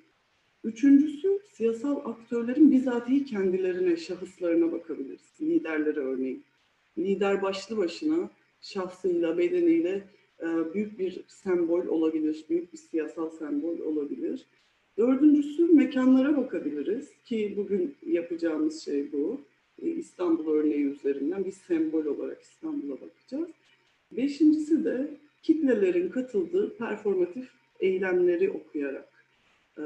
Üçüncüsü 0.64 1.38
siyasal 1.52 2.10
aktörlerin 2.10 2.72
bizatihi 2.72 3.24
kendilerine, 3.24 3.96
şahıslarına 3.96 4.72
bakabiliriz. 4.72 5.32
Liderlere 5.40 6.00
örneğin. 6.00 6.44
Lider 6.98 7.42
başlı 7.42 7.76
başına 7.76 8.30
şahsıyla, 8.60 9.38
bedeniyle 9.38 10.04
e, 10.42 10.74
büyük 10.74 10.98
bir 10.98 11.24
sembol 11.28 11.86
olabilir, 11.86 12.44
büyük 12.50 12.72
bir 12.72 12.78
siyasal 12.78 13.30
sembol 13.30 13.78
olabilir. 13.78 14.46
Dördüncüsü 14.98 15.74
mekanlara 15.74 16.36
bakabiliriz 16.36 17.08
ki 17.24 17.54
bugün 17.56 17.94
yapacağımız 18.06 18.84
şey 18.84 19.12
bu. 19.12 19.40
E, 19.82 19.88
İstanbul 19.88 20.52
örneği 20.52 20.84
üzerinden 20.84 21.44
bir 21.44 21.52
sembol 21.52 22.04
olarak 22.04 22.42
İstanbul'a 22.42 23.00
bakacağız. 23.00 23.50
Beşincisi 24.12 24.84
de 24.84 25.10
kitlelerin 25.42 26.08
katıldığı 26.08 26.76
performatif 26.76 27.50
eylemleri 27.80 28.50
okuyarak 28.50 29.08
e, 29.78 29.82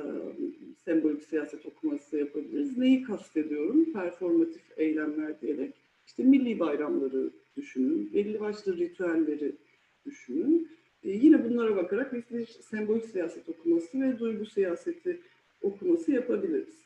sembolik 0.85 1.23
siyaset 1.23 1.67
okuması 1.67 2.17
yapabiliriz. 2.17 2.79
Neyi 2.79 3.03
kastediyorum? 3.03 3.93
Performatif 3.93 4.63
eylemler 4.77 5.41
diyerek. 5.41 5.75
İşte 6.07 6.23
milli 6.23 6.59
bayramları 6.59 7.31
düşünün, 7.57 8.11
belli 8.15 8.41
başlı 8.41 8.77
ritüelleri 8.77 9.53
düşünün. 10.07 10.69
E, 11.05 11.11
yine 11.11 11.45
bunlara 11.45 11.77
bakarak 11.77 12.13
biz 12.13 12.39
bir 12.39 12.47
sembolik 12.47 13.05
siyaset 13.05 13.49
okuması 13.49 14.01
ve 14.01 14.19
duygu 14.19 14.47
siyaseti 14.47 15.21
okuması 15.63 16.13
yapabiliriz. 16.13 16.83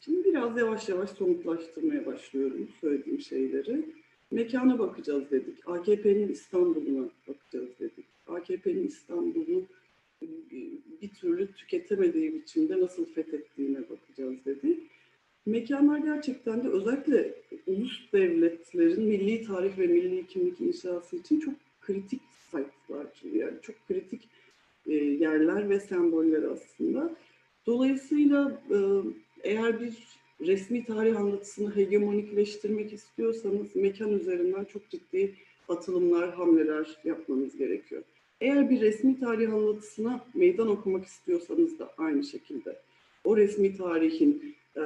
Şimdi 0.00 0.24
biraz 0.24 0.58
yavaş 0.58 0.88
yavaş 0.88 1.10
somutlaştırmaya 1.10 2.06
başlıyorum 2.06 2.68
söylediğim 2.80 3.20
şeyleri. 3.20 3.84
Mekana 4.30 4.78
bakacağız 4.78 5.30
dedik. 5.30 5.68
AKP'nin 5.68 6.28
İstanbul'una 6.28 7.08
bakacağız 7.28 7.70
dedik. 7.80 8.06
AKP'nin 8.26 8.86
İstanbul'u 8.86 9.66
bir 11.02 11.08
türlü 11.08 11.52
tüketemediği 11.52 12.34
biçimde 12.34 12.80
nasıl 12.80 13.04
fethettiğine 13.04 13.90
bakacağız 13.90 14.44
dedik. 14.44 14.90
Mekanlar 15.46 15.98
gerçekten 15.98 16.64
de 16.64 16.68
özellikle 16.68 17.34
ulus 17.66 18.12
devletlerin 18.12 19.04
milli 19.04 19.46
tarih 19.46 19.78
ve 19.78 19.86
milli 19.86 20.26
kimlik 20.26 20.60
inşası 20.60 21.16
için 21.16 21.40
çok 21.40 21.54
kritik 21.80 22.20
sayfalar, 22.50 23.06
yani 23.32 23.54
çok 23.62 23.76
kritik 23.88 24.28
e, 24.86 24.94
yerler 24.94 25.68
ve 25.68 25.80
semboller 25.80 26.42
aslında. 26.42 27.16
Dolayısıyla 27.66 28.62
e, 28.70 28.78
eğer 29.42 29.80
bir 29.80 29.94
resmi 30.40 30.84
tarih 30.84 31.16
anlatısını 31.16 31.76
hegemonikleştirmek 31.76 32.92
istiyorsanız 32.92 33.76
mekan 33.76 34.12
üzerinden 34.12 34.64
çok 34.64 34.90
ciddi 34.90 35.34
atılımlar, 35.68 36.34
hamleler 36.34 36.98
yapmanız 37.04 37.56
gerekiyor. 37.56 38.02
Eğer 38.40 38.70
bir 38.70 38.80
resmi 38.80 39.20
tarih 39.20 39.52
anlatısına 39.52 40.26
meydan 40.34 40.68
okumak 40.68 41.04
istiyorsanız 41.04 41.78
da 41.78 41.94
aynı 41.98 42.24
şekilde 42.24 42.76
o 43.24 43.36
resmi 43.36 43.76
tarihin 43.76 44.54
e, 44.76 44.82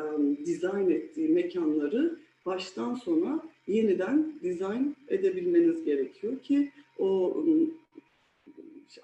dizayn 0.47 0.91
ettiği 0.91 1.29
mekanları 1.29 2.19
baştan 2.47 2.95
sona 2.95 3.43
yeniden 3.67 4.33
dizayn 4.43 4.97
edebilmeniz 5.09 5.85
gerekiyor 5.85 6.39
ki 6.39 6.71
o 6.99 7.45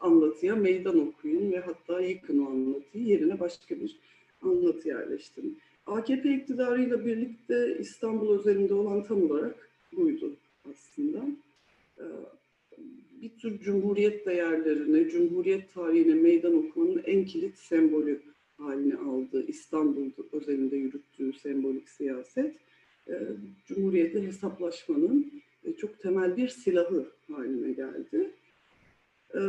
anlatıya 0.01 0.57
meydan 0.57 1.09
okuyun 1.09 1.53
ve 1.53 1.61
hatta 1.61 2.01
yıkın 2.01 2.39
o 2.39 2.51
anlatıyı 2.51 3.05
yerine 3.05 3.41
başka 3.41 3.81
bir 3.81 3.97
anlatı 4.43 4.89
yerleştirin. 4.89 5.59
AKP 5.87 6.35
iktidarıyla 6.35 7.07
birlikte 7.07 7.77
İstanbul 7.81 8.39
özelinde 8.39 8.75
olan 8.75 9.03
tam 9.03 9.31
olarak 9.31 9.71
buydu 9.93 10.37
aslında. 10.71 11.27
Bir 13.23 13.31
tür 13.39 13.59
cumhuriyet 13.59 14.27
değerlerine, 14.27 15.09
cumhuriyet 15.09 15.75
tarihine 15.75 16.15
meydan 16.15 16.59
okumanın 16.59 17.03
en 17.07 17.25
kilit 17.25 17.59
sembolü 17.59 18.21
haline 18.59 18.97
aldı. 18.97 19.45
İstanbul 19.49 20.11
özelinde 20.33 20.77
yürüttüğü 20.77 21.33
sembolik 21.33 21.89
siyaset, 21.89 22.57
e, 23.09 23.15
cumhuriyetle 23.67 24.27
hesaplaşmanın 24.27 25.33
e, 25.65 25.73
çok 25.73 25.99
temel 25.99 26.37
bir 26.37 26.49
silahı 26.49 27.07
haline 27.29 27.73
geldi. 27.73 28.31
Ee, 29.35 29.41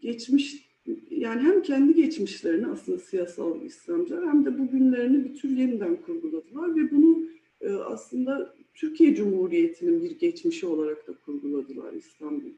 geçmiş 0.00 0.66
yani 1.10 1.42
hem 1.42 1.62
kendi 1.62 1.94
geçmişlerini 1.94 2.66
aslında 2.66 2.98
siyasal 2.98 3.62
İslamcılar 3.62 4.28
hem 4.28 4.44
de 4.44 4.58
bugünlerini 4.58 5.24
bir 5.24 5.34
tür 5.34 5.50
yeniden 5.50 5.96
kurguladılar 5.96 6.76
ve 6.76 6.90
bunu 6.90 7.28
e, 7.60 7.72
aslında 7.72 8.54
Türkiye 8.74 9.14
Cumhuriyeti'nin 9.14 10.02
bir 10.02 10.18
geçmişi 10.18 10.66
olarak 10.66 11.08
da 11.08 11.12
kurguladılar 11.24 11.92
İstanbul 11.92 12.50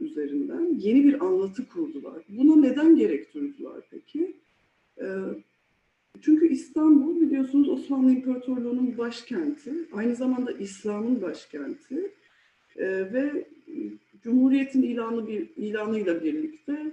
üzerinden. 0.00 0.74
Yeni 0.78 1.04
bir 1.04 1.24
anlatı 1.24 1.68
kurdular. 1.68 2.22
Buna 2.28 2.56
neden 2.56 2.96
gerek 2.96 3.26
peki? 3.90 4.36
E, 5.00 5.06
çünkü 6.20 6.48
İstanbul 6.48 7.20
biliyorsunuz 7.20 7.68
Osmanlı 7.68 8.12
İmparatorluğu'nun 8.12 8.98
başkenti, 8.98 9.72
aynı 9.92 10.16
zamanda 10.16 10.52
İslam'ın 10.52 11.22
başkenti 11.22 12.10
e, 12.76 12.86
ve 12.86 13.48
Cumhuriyet'in 14.22 14.82
ilanı 14.82 15.28
bir, 15.28 15.48
ilanıyla 15.56 16.24
birlikte 16.24 16.92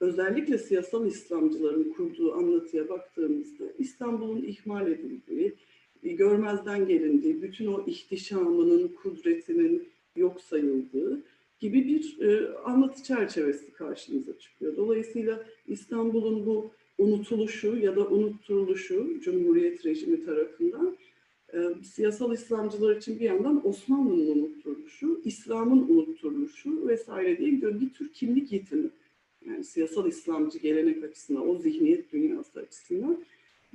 özellikle 0.00 0.58
siyasal 0.58 1.06
İslamcıların 1.06 1.92
kurduğu 1.92 2.34
anlatıya 2.34 2.88
baktığımızda 2.88 3.64
İstanbul'un 3.78 4.42
ihmal 4.42 4.92
edildiği, 4.92 5.54
görmezden 6.02 6.86
gelindiği, 6.86 7.42
bütün 7.42 7.66
o 7.66 7.84
ihtişamının, 7.86 8.88
kudretinin 8.88 9.88
yok 10.16 10.40
sayıldığı 10.40 11.22
gibi 11.60 11.84
bir 11.84 12.20
e, 12.20 12.54
anlatı 12.54 13.02
çerçevesi 13.02 13.72
karşımıza 13.72 14.38
çıkıyor. 14.38 14.76
Dolayısıyla 14.76 15.46
İstanbul'un 15.66 16.46
bu 16.46 16.70
unutuluşu 17.00 17.76
ya 17.76 17.96
da 17.96 18.08
unutturuluşu 18.08 19.20
Cumhuriyet 19.20 19.86
rejimi 19.86 20.24
tarafından 20.24 20.96
e, 21.54 21.58
siyasal 21.84 22.32
İslamcılar 22.32 22.96
için 22.96 23.20
bir 23.20 23.24
yandan 23.24 23.68
Osmanlı'nın 23.68 24.38
unutturuluşu, 24.38 25.20
İslam'ın 25.24 25.88
unutturuluşu 25.88 26.88
vesaire 26.88 27.38
diye 27.38 27.50
gidiyor. 27.50 27.80
Bir 27.80 27.94
tür 27.94 28.12
kimlik 28.12 28.52
yitimi. 28.52 28.90
Yani 29.46 29.64
siyasal 29.64 30.08
İslamcı 30.08 30.58
gelenek 30.58 31.04
açısından, 31.04 31.48
o 31.48 31.58
zihniyet 31.58 32.12
dünyası 32.12 32.60
açısından 32.60 33.24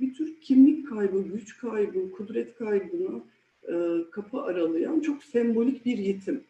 bir 0.00 0.14
tür 0.14 0.40
kimlik 0.40 0.88
kaybı, 0.88 1.22
güç 1.22 1.58
kaybı, 1.58 2.10
kudret 2.12 2.56
kaybına 2.56 3.24
e, 3.68 3.74
kapı 4.10 4.40
aralayan 4.40 5.00
çok 5.00 5.22
sembolik 5.22 5.86
bir 5.86 5.98
yitim. 5.98 6.44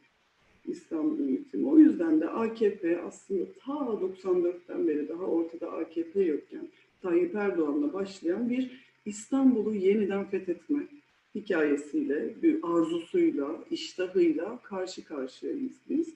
İstanbul'un 0.68 1.28
yitimi. 1.28 1.68
O 1.68 1.78
yüzden 1.78 2.20
de 2.20 2.28
AKP 2.28 3.00
aslında 3.00 3.44
ta 3.64 3.72
94'ten 3.72 4.88
beri 4.88 5.08
daha 5.08 5.24
ortada 5.24 5.72
AKP 5.72 6.22
yokken 6.22 6.68
Tayyip 7.02 7.34
Erdoğan'la 7.34 7.92
başlayan 7.92 8.50
bir 8.50 8.86
İstanbul'u 9.04 9.74
yeniden 9.74 10.24
fethetme 10.24 10.86
hikayesiyle, 11.34 12.42
bir 12.42 12.58
arzusuyla, 12.62 13.64
iştahıyla 13.70 14.58
karşı 14.62 15.04
karşıyayız 15.04 15.72
biz. 15.88 16.14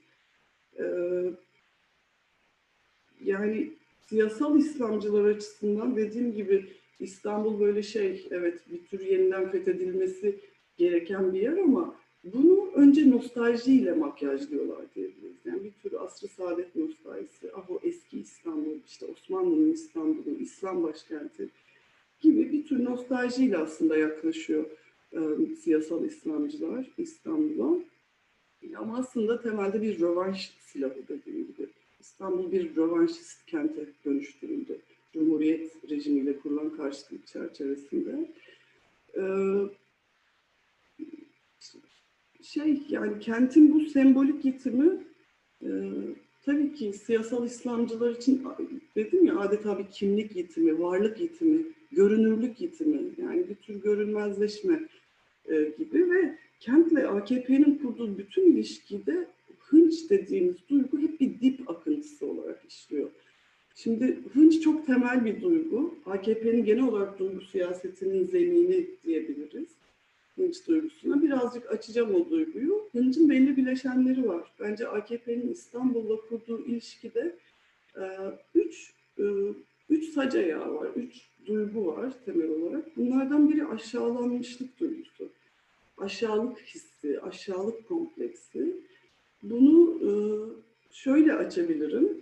Ee, 0.79 0.85
yani 3.25 3.73
siyasal 4.09 4.59
İslamcılar 4.59 5.25
açısından 5.25 5.97
dediğim 5.97 6.35
gibi 6.35 6.67
İstanbul 7.01 7.61
böyle 7.61 7.83
şey, 7.83 8.29
evet 8.31 8.61
bir 8.73 8.85
tür 8.87 9.07
yeniden 9.07 9.51
fethedilmesi 9.51 10.41
gereken 10.77 11.33
bir 11.35 11.41
yer 11.41 11.57
ama 11.57 12.00
bunu 12.25 12.71
önce 12.75 13.11
nostaljiyle 13.11 13.93
makyajlıyorlar 13.93 14.95
diyebiliriz. 14.95 15.37
Yani 15.45 15.65
bir 15.65 15.73
tür 15.73 16.05
asrı 16.05 16.29
saadet 16.29 16.77
nostaljisi, 16.77 17.51
ah 17.55 17.71
o 17.71 17.81
eski 17.83 18.21
İstanbul, 18.21 18.79
işte 18.87 19.07
Osmanlı'nın 19.07 19.73
İstanbul'u, 19.73 20.31
İslam 20.41 20.83
başkenti 20.83 21.49
gibi 22.21 22.53
bir 22.53 22.67
tür 22.67 22.85
nostaljiyle 22.85 23.59
aslında 23.59 23.97
yaklaşıyor 23.97 24.65
e, 25.13 25.19
siyasal 25.57 26.05
İslamcılar 26.05 26.91
İstanbul'a. 26.99 27.79
Ama 28.77 28.99
aslında 28.99 29.43
temelde 29.43 29.83
bir 29.83 30.01
rövanş 30.01 30.51
silahı 30.61 31.09
dediğim 31.09 31.47
gibi. 31.47 31.69
İstanbul 32.01 32.53
bir 32.53 32.77
rövanşist 32.77 33.47
kente 33.47 33.87
dönüştürüldü. 34.05 34.81
Cumhuriyet 35.13 35.91
rejimiyle 35.91 36.39
kurulan 36.39 36.77
karşıtlık 36.77 37.27
çerçevesinde. 37.27 38.31
Ee, 39.17 39.21
şey 42.43 42.83
yani 42.89 43.19
kentin 43.21 43.75
bu 43.75 43.81
sembolik 43.81 44.45
yitimi 44.45 44.91
e, 45.63 45.69
tabii 46.43 46.75
ki 46.75 46.93
siyasal 46.93 47.47
İslamcılar 47.47 48.11
için 48.11 48.43
dedim 48.97 49.25
ya 49.25 49.39
adeta 49.39 49.79
bir 49.79 49.87
kimlik 49.87 50.37
yitimi, 50.37 50.83
varlık 50.83 51.21
yitimi, 51.21 51.63
görünürlük 51.93 52.61
yitimi 52.61 53.01
yani 53.19 53.49
bir 53.49 53.55
tür 53.55 53.83
görünmezleşme 53.83 54.89
e, 55.49 55.73
gibi 55.79 56.11
ve 56.11 56.39
kentle 56.61 57.09
AKP'nin 57.09 57.79
kurduğu 57.83 58.19
bütün 58.19 58.53
ilişkide 58.53 59.27
hınç 59.59 60.11
dediğimiz 60.11 60.57
duygu 60.69 60.99
hep 60.99 61.21
bir 61.21 61.41
dip 61.41 61.71
akıntısı 61.71 62.27
olarak 62.27 62.65
işliyor. 62.69 63.11
Şimdi 63.75 64.19
hınç 64.33 64.61
çok 64.61 64.87
temel 64.87 65.25
bir 65.25 65.43
duygu. 65.43 65.95
AKP'nin 66.07 66.65
genel 66.65 66.85
olarak 66.85 67.19
duygu 67.19 67.41
siyasetinin 67.41 68.27
zemini 68.27 68.87
diyebiliriz 69.05 69.69
hınç 70.41 70.69
duygusuna. 70.69 71.23
Birazcık 71.23 71.73
açacağım 71.73 72.15
o 72.15 72.31
duyguyu. 72.31 72.89
Hıncın 72.93 73.31
belli 73.31 73.57
bileşenleri 73.57 74.29
var. 74.29 74.53
Bence 74.61 74.89
AKP'nin 74.89 75.53
İstanbul'la 75.53 76.17
kurduğu 76.17 76.67
ilişkide 76.67 77.37
e, 77.97 78.03
üç, 78.55 78.95
e, 79.19 79.25
üç 79.91 80.09
sac 80.15 80.35
ayağı 80.35 80.75
var, 80.75 80.89
üç 80.97 81.29
duygu 81.47 81.87
var 81.87 82.13
temel 82.25 82.49
olarak. 82.49 82.97
Bunlardan 82.97 83.51
biri 83.51 83.67
aşağılanmışlık 83.67 84.81
duygusu. 84.81 85.29
Aşağılık 85.99 86.59
hissi, 86.59 87.21
aşağılık 87.21 87.89
kompleksi. 87.89 88.77
Bunu 89.43 90.01
e, 90.03 90.11
şöyle 90.91 91.35
açabilirim 91.35 92.21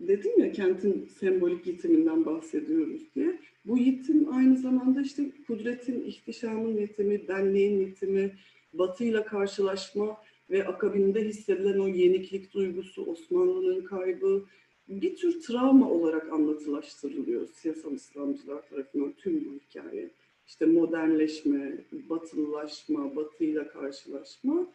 dedim 0.00 0.40
ya 0.40 0.52
kentin 0.52 1.08
sembolik 1.20 1.66
yitiminden 1.66 2.26
bahsediyoruz 2.26 3.02
diye. 3.14 3.38
Bu 3.64 3.78
yitim 3.78 4.34
aynı 4.34 4.56
zamanda 4.56 5.02
işte 5.02 5.30
kudretin, 5.46 6.04
ihtişamın 6.04 6.76
yitimi, 6.76 7.28
benliğin 7.28 7.80
yitimi, 7.80 8.32
batıyla 8.72 9.24
karşılaşma 9.24 10.16
ve 10.50 10.66
akabinde 10.66 11.24
hissedilen 11.24 11.78
o 11.78 11.88
yeniklik 11.88 12.54
duygusu, 12.54 13.04
Osmanlı'nın 13.04 13.84
kaybı 13.84 14.44
bir 14.88 15.16
tür 15.16 15.42
travma 15.42 15.90
olarak 15.90 16.32
anlatılaştırılıyor 16.32 17.48
siyasal 17.48 17.94
İslamcılar 17.94 18.68
tarafından 18.68 19.12
tüm 19.12 19.44
bu 19.44 19.58
hikaye. 19.68 20.10
İşte 20.46 20.66
modernleşme, 20.66 21.78
batılılaşma, 21.92 23.16
batıyla 23.16 23.68
karşılaşma 23.68 24.66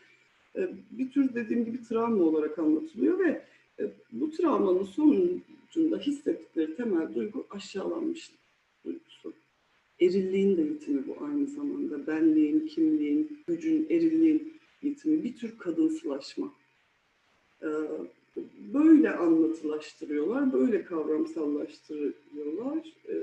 bir 0.92 1.12
tür 1.12 1.36
dediğim 1.36 1.66
gibi 1.66 1.84
travma 1.84 2.24
olarak 2.24 2.60
anlatılıyor 2.60 3.20
ve 3.20 3.42
e, 3.80 3.92
bu 4.12 4.32
travmanın 4.32 4.84
sonucunda 4.84 5.98
hissettikleri 5.98 6.76
temel 6.76 7.16
duygu 7.16 7.48
aşağılanmışlık. 7.50 8.47
Erilliğin 10.02 10.58
de 10.58 10.62
yitimi 10.62 11.08
bu 11.08 11.26
aynı 11.26 11.48
zamanda. 11.48 12.08
Benliğin, 12.08 12.68
kimliğin, 12.68 13.40
gücün, 13.48 13.88
erilliğin 13.90 14.54
yitimi. 14.82 15.24
Bir 15.24 15.36
tür 15.36 15.58
kadınsılaşma. 15.58 16.54
E, 17.62 17.68
böyle 18.74 19.10
anlatılaştırıyorlar, 19.10 20.54
böyle 20.54 20.84
kavramsallaştırıyorlar. 20.84 22.94
E, 23.10 23.14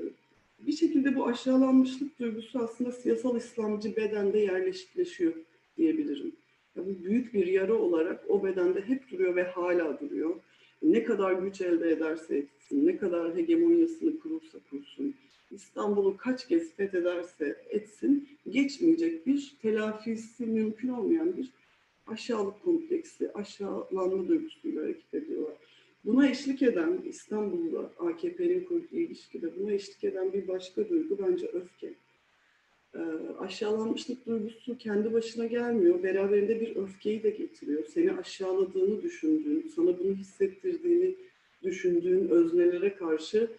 bir 0.59 0.73
şekilde 0.73 1.17
bu 1.17 1.27
aşağılanmışlık 1.27 2.19
duygusu 2.19 2.59
aslında 2.59 2.93
siyasal 2.93 3.37
İslamcı 3.37 3.97
bedende 3.97 4.39
yerleşikleşiyor 4.39 5.33
diyebilirim 5.77 6.33
bu 6.77 7.05
büyük 7.05 7.35
bir 7.35 7.47
yara 7.47 7.75
olarak 7.75 8.25
o 8.29 8.45
bedende 8.45 8.81
hep 8.81 9.11
duruyor 9.11 9.37
ve 9.37 9.43
hala 9.43 10.01
duruyor. 10.01 10.37
Ne 10.83 11.05
kadar 11.05 11.33
güç 11.33 11.61
elde 11.61 11.91
ederse 11.91 12.37
etsin, 12.37 12.87
ne 12.87 12.97
kadar 12.97 13.37
hegemonyasını 13.37 14.19
kurursa 14.19 14.59
kursun, 14.71 14.84
İstanbul'u 15.55 16.17
kaç 16.17 16.49
kez 16.49 16.75
fethederse 16.75 17.57
etsin, 17.71 18.29
geçmeyecek 18.49 19.27
bir 19.27 19.57
telafisi 19.63 20.47
mümkün 20.47 20.89
olmayan 20.89 21.37
bir 21.37 21.51
aşağılık 22.07 22.63
kompleksi, 22.63 23.33
aşağılanma 23.33 24.29
duygusuyla 24.29 24.83
hareket 24.83 25.15
ediyorlar. 25.15 25.57
Buna 26.05 26.29
eşlik 26.29 26.63
eden 26.63 27.03
İstanbul'da 27.09 27.91
AKP'nin 27.99 28.65
kurduğu 28.65 28.97
ilişkide 28.97 29.57
buna 29.57 29.73
eşlik 29.73 30.05
eden 30.05 30.33
bir 30.33 30.49
başka 30.49 30.89
duygu 30.89 31.19
bence 31.19 31.47
öfke. 31.47 31.95
Ee, 32.95 32.99
aşağılanmışlık 33.39 34.27
duygusu 34.27 34.79
kendi 34.79 35.13
başına 35.13 35.47
gelmiyor. 35.47 36.03
Beraberinde 36.03 36.61
bir 36.61 36.77
öfkeyi 36.77 37.23
de 37.23 37.31
getiriyor. 37.31 37.85
Seni 37.85 38.13
aşağıladığını 38.13 39.03
düşündüğün, 39.03 39.73
sana 39.77 39.99
bunu 39.99 40.15
hissettirdiğini 40.15 41.15
düşündüğün 41.63 42.29
öznelere 42.29 42.95
karşı 42.95 43.51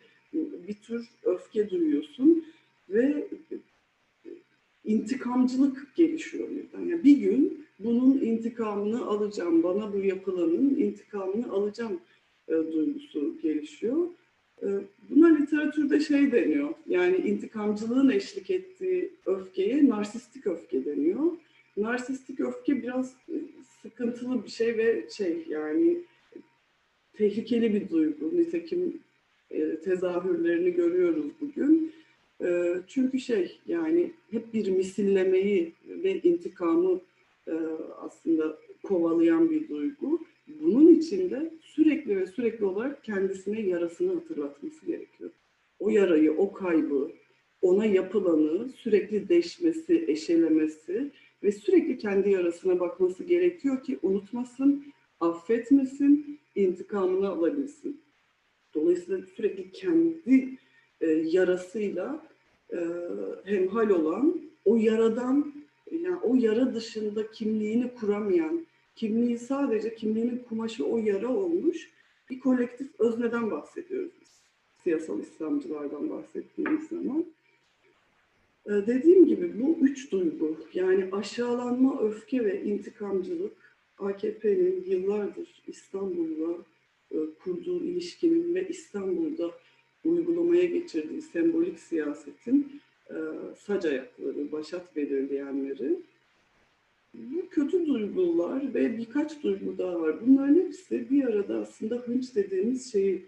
bir 0.67 0.73
tür 0.73 1.09
öfke 1.23 1.69
duyuyorsun 1.69 2.45
ve 2.89 3.27
intikamcılık 4.83 5.95
gelişiyor. 5.95 6.49
Yani 6.73 7.03
bir 7.03 7.17
gün 7.17 7.65
bunun 7.79 8.17
intikamını 8.17 9.05
alacağım, 9.05 9.63
bana 9.63 9.93
bu 9.93 9.97
yapılanın 9.97 10.75
intikamını 10.75 11.51
alacağım 11.51 11.99
e, 12.47 12.53
duygusu 12.53 13.37
gelişiyor. 13.41 14.07
Ee, 14.63 14.67
buna 15.09 15.27
literatürde 15.27 15.99
şey 15.99 16.31
deniyor, 16.31 16.69
yani 16.87 17.17
intikamcılığın 17.17 18.09
eşlik 18.09 18.49
ettiği 18.49 19.11
öfkeye 19.25 19.89
narsistik 19.89 20.47
öfke 20.47 20.85
deniyor. 20.85 21.31
Narsistik 21.77 22.39
öfke 22.39 22.83
biraz 22.83 23.13
e, 23.29 23.35
sıkıntılı 23.81 24.43
bir 24.43 24.49
şey 24.49 24.77
ve 24.77 25.09
şey 25.09 25.45
yani 25.49 25.97
tehlikeli 27.13 27.73
bir 27.73 27.89
duygu. 27.89 28.37
Nitekim 28.37 29.01
e, 29.14 29.14
tezahürlerini 29.81 30.71
görüyoruz 30.71 31.25
bugün. 31.41 31.93
E, 32.41 32.75
çünkü 32.87 33.19
şey 33.19 33.59
yani 33.67 34.11
hep 34.31 34.53
bir 34.53 34.67
misillemeyi 34.67 35.73
ve 35.87 36.19
intikamı 36.21 37.01
aslında 38.01 38.57
kovalayan 38.83 39.49
bir 39.49 39.69
duygu. 39.69 40.19
Bunun 40.47 40.87
içinde 40.87 41.53
sürekli 41.61 42.17
ve 42.17 42.27
sürekli 42.27 42.65
olarak 42.65 43.03
kendisine 43.03 43.61
yarasını 43.61 44.13
hatırlatması 44.13 44.85
gerekiyor. 44.85 45.31
O 45.79 45.89
yarayı, 45.89 46.33
o 46.37 46.53
kaybı, 46.53 47.11
ona 47.61 47.85
yapılanı 47.85 48.69
sürekli 48.69 49.29
deşmesi, 49.29 50.05
eşelemesi 50.07 51.11
ve 51.43 51.51
sürekli 51.51 51.97
kendi 51.97 52.29
yarasına 52.29 52.79
bakması 52.79 53.23
gerekiyor 53.23 53.83
ki 53.83 53.99
unutmasın, 54.03 54.85
affetmesin, 55.19 56.39
intikamını 56.55 57.29
alabilsin. 57.29 58.01
Dolayısıyla 58.75 59.21
sürekli 59.35 59.71
kendi 59.71 60.57
e, 61.01 61.07
yarasıyla 61.07 62.27
e, 62.73 62.79
hemhal 63.43 63.89
olan, 63.89 64.41
o 64.65 64.75
yaradan, 64.75 65.53
yani 65.91 66.15
o 66.15 66.35
yara 66.35 66.75
dışında 66.75 67.31
kimliğini 67.31 67.93
kuramayan, 67.93 68.65
kimliği 68.95 69.37
sadece 69.37 69.95
kimliğinin 69.95 70.37
kumaşı 70.49 70.85
o 70.85 70.97
yara 70.97 71.27
olmuş 71.29 71.89
bir 72.29 72.39
kolektif 72.39 72.99
özneden 72.99 73.51
bahsediyoruz 73.51 74.11
biz. 74.21 74.29
siyasal 74.83 75.19
İslamcılardan 75.19 76.09
bahsettiğimiz 76.09 76.87
zaman. 76.87 77.25
Ee, 78.65 78.71
dediğim 78.71 79.25
gibi 79.25 79.61
bu 79.61 79.77
üç 79.81 80.11
duygu 80.11 80.57
yani 80.73 81.09
aşağılanma, 81.11 82.01
öfke 82.01 82.45
ve 82.45 82.63
intikamcılık 82.63 83.75
AKP'nin 83.97 84.83
yıllardır 84.87 85.63
İstanbul'la 85.67 86.57
kurduğu 87.43 87.83
ilişkinin 87.83 88.55
ve 88.55 88.67
İstanbul'da 88.69 89.51
uygulamaya 90.05 90.65
geçirdiği 90.65 91.21
sembolik 91.21 91.79
siyasetin 91.79 92.81
e, 93.09 93.15
sac 93.57 93.85
ayakları, 93.85 94.51
başat 94.51 94.95
belirleyenleri. 94.95 95.99
Bu 97.13 97.49
kötü 97.49 97.87
duygular 97.87 98.73
ve 98.73 98.97
birkaç 98.97 99.43
duygu 99.43 99.77
daha 99.77 100.01
var. 100.01 100.15
Bunların 100.27 100.55
hepsi 100.55 101.09
bir 101.09 101.23
arada 101.23 101.57
aslında 101.57 101.95
hınç 101.95 102.35
dediğimiz 102.35 102.91
şeyi 102.91 103.25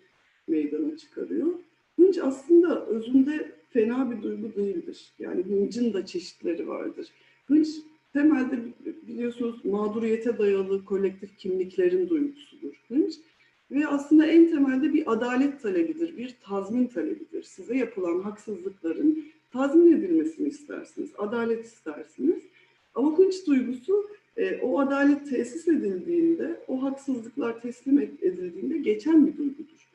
meydana 0.47 0.97
çıkarıyor. 0.97 1.47
Hınç 1.95 2.17
aslında 2.17 2.85
özünde 2.85 3.51
fena 3.69 4.11
bir 4.11 4.23
duygu 4.23 4.55
değildir. 4.55 5.11
Yani 5.19 5.43
hıncın 5.43 5.93
da 5.93 6.05
çeşitleri 6.05 6.67
vardır. 6.67 7.07
Hınç 7.47 7.67
temelde 8.13 8.59
biliyorsunuz 9.07 9.65
mağduriyete 9.65 10.37
dayalı 10.37 10.85
kolektif 10.85 11.37
kimliklerin 11.37 12.09
duygusudur. 12.09 12.83
Hınç 12.87 13.13
ve 13.71 13.87
aslında 13.87 14.25
en 14.25 14.51
temelde 14.51 14.93
bir 14.93 15.11
adalet 15.11 15.61
talebidir, 15.61 16.17
bir 16.17 16.35
tazmin 16.41 16.87
talebidir. 16.87 17.43
Size 17.43 17.77
yapılan 17.77 18.21
haksızlıkların 18.21 19.25
tazmin 19.53 19.91
edilmesini 19.91 20.47
istersiniz, 20.47 21.09
adalet 21.17 21.65
istersiniz. 21.65 22.43
Ama 22.95 23.17
hınç 23.17 23.47
duygusu 23.47 24.05
e, 24.37 24.59
o 24.61 24.79
adalet 24.79 25.29
tesis 25.29 25.67
edildiğinde, 25.67 26.59
o 26.67 26.83
haksızlıklar 26.83 27.61
teslim 27.61 27.99
edildiğinde 27.99 28.77
geçen 28.77 29.27
bir 29.27 29.37
duygudur. 29.37 29.87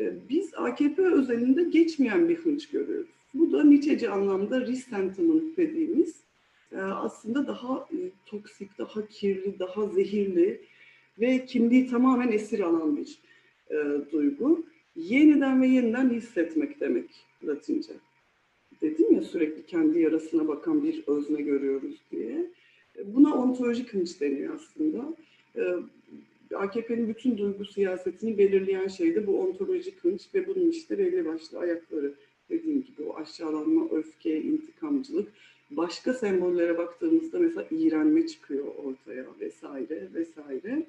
E, 0.00 0.12
biz 0.28 0.54
AKP 0.54 1.02
özelinde 1.02 1.64
geçmeyen 1.64 2.28
bir 2.28 2.36
hınç 2.36 2.68
görüyoruz. 2.68 3.10
Bu 3.34 3.52
da 3.52 3.64
niçeci 3.64 4.10
anlamda 4.10 4.60
resentment 4.60 5.56
dediğimiz 5.56 6.14
e, 6.72 6.76
aslında 6.76 7.46
daha 7.46 7.88
toksik, 8.26 8.78
daha 8.78 9.06
kirli, 9.06 9.58
daha 9.58 9.86
zehirli 9.86 10.60
ve 11.20 11.46
kimliği 11.46 11.86
tamamen 11.86 12.32
esir 12.32 12.60
alan 12.60 12.96
bir 12.96 13.18
e, 13.70 13.76
duygu. 14.12 14.66
Yeniden 14.96 15.62
ve 15.62 15.66
yeniden 15.66 16.10
hissetmek 16.10 16.80
demek 16.80 17.10
Latince. 17.44 17.92
Dedim 18.82 19.14
ya 19.14 19.22
sürekli 19.22 19.66
kendi 19.66 20.00
yarasına 20.00 20.48
bakan 20.48 20.84
bir 20.84 21.02
özne 21.06 21.42
görüyoruz 21.42 22.00
diye. 22.10 22.50
Buna 23.04 23.34
ontolojik 23.34 23.94
hınç 23.94 24.20
deniyor 24.20 24.54
aslında. 24.54 25.16
AKP'nin 26.54 27.08
bütün 27.08 27.38
duygu 27.38 27.64
siyasetini 27.64 28.38
belirleyen 28.38 28.88
şey 28.88 29.14
de 29.14 29.26
bu 29.26 29.40
ontolojik 29.40 30.04
hınç 30.04 30.22
ve 30.34 30.46
bunun 30.46 30.70
işte 30.70 30.98
belli 30.98 31.24
başlı 31.24 31.58
ayakları. 31.58 32.14
Dediğim 32.50 32.82
gibi 32.82 33.02
o 33.02 33.16
aşağılanma, 33.16 33.88
öfke, 33.90 34.42
intikamcılık. 34.42 35.28
Başka 35.70 36.14
sembollere 36.14 36.78
baktığımızda 36.78 37.38
mesela 37.38 37.66
iğrenme 37.70 38.26
çıkıyor 38.26 38.66
ortaya 38.84 39.26
vesaire 39.40 40.08
vesaire. 40.14 40.86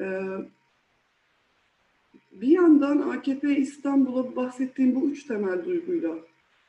Ee, 0.00 0.22
bir 2.32 2.48
yandan 2.48 2.98
AKP 2.98 3.56
İstanbul'a 3.56 4.36
bahsettiğim 4.36 4.94
bu 4.94 5.10
üç 5.10 5.24
temel 5.24 5.64
duyguyla 5.64 6.18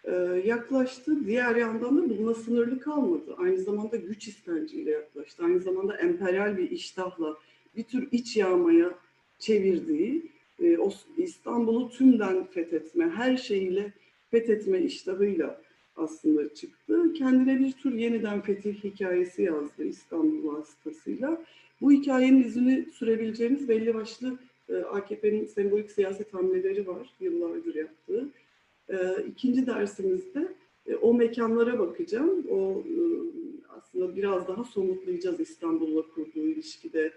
e, 0.04 0.12
yaklaştı. 0.46 1.26
Diğer 1.26 1.56
yandan 1.56 1.98
da 1.98 2.10
bununla 2.10 2.36
sınırlı 2.36 2.80
kalmadı. 2.80 3.36
Aynı 3.38 3.58
zamanda 3.58 3.98
güç 3.98 4.28
istenciyle 4.28 4.92
yaklaştı. 4.92 5.44
Aynı 5.44 5.60
zamanda 5.60 5.98
emperyal 5.98 6.58
bir 6.58 6.72
iştahla 6.72 7.38
bir 7.76 7.84
tür 7.84 8.08
iç 8.12 8.38
yağmaya 8.38 8.92
çevirdiği 9.40 10.26
e, 10.60 10.78
o 10.78 10.92
İstanbul'u 11.18 11.90
tümden 11.90 12.46
fethetme, 12.46 13.10
her 13.10 13.38
şeyiyle 13.38 13.94
fethetme 14.32 14.82
iştahıyla 14.82 15.62
aslında 15.98 16.54
çıktı. 16.54 17.14
Kendine 17.14 17.60
bir 17.60 17.72
tür 17.72 17.94
yeniden 17.94 18.42
fetih 18.42 18.84
hikayesi 18.84 19.42
yazdı 19.42 19.84
İstanbul 19.84 20.54
vasıtasıyla. 20.54 21.42
Bu 21.84 21.92
hikayenin 21.92 22.44
izini 22.44 22.86
sürebileceğimiz 22.94 23.70
belli 23.70 23.94
başlı 23.94 24.38
e, 24.70 24.76
AKP'nin 24.76 25.46
sembolik 25.46 25.92
siyaset 25.92 26.34
hamleleri 26.34 26.88
var 26.88 27.10
yıllardır 27.20 27.76
yaptığı. 27.76 28.30
E, 28.90 28.98
ikinci 29.28 29.68
dersimizde 29.68 30.48
e, 30.88 30.96
o 30.96 31.14
mekanlara 31.14 31.80
bakacağım. 31.80 32.46
O 32.50 32.84
aslında 33.70 34.16
biraz 34.16 34.48
daha 34.48 34.64
somutlayacağız 34.64 35.40
İstanbul'la 35.40 36.02
kurduğu 36.02 36.48
ilişkide 36.48 37.12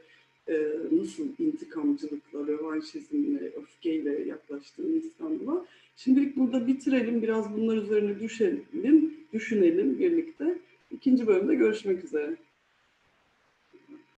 nasıl 0.93 1.25
intikamcılıkla, 1.39 2.47
rövanşizmle, 2.47 3.53
öfkeyle 3.57 4.29
yaklaştığını 4.29 4.97
İstanbul'a. 4.97 5.67
Şimdilik 5.97 6.37
burada 6.37 6.67
bitirelim, 6.67 7.23
biraz 7.23 7.57
bunlar 7.57 7.77
üzerine 7.77 8.21
düşelim, 8.21 9.15
düşünelim 9.33 9.99
birlikte. 9.99 10.59
İkinci 10.91 11.27
bölümde 11.27 11.55
görüşmek 11.55 12.05
üzere. 12.05 12.37